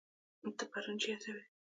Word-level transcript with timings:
ته 0.57 0.63
پرون 0.71 0.95
چيرته 1.01 1.29
وي 1.33 1.43